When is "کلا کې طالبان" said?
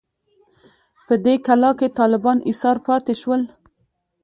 1.45-2.37